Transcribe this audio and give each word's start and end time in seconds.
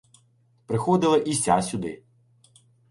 Приходила 0.65 1.17
і 1.17 1.33
ся 1.33 1.61
сюди 1.61 2.03